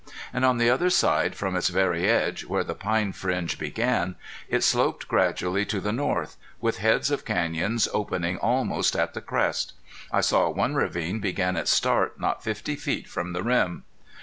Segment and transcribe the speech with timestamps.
[0.33, 4.15] And on the other side from its very edge, where the pine fringe began,
[4.49, 9.73] it sloped gradually to the north, with heads of canyons opening almost at the crest.
[10.11, 13.83] I saw one ravine begin its start not fifty feet from the rim.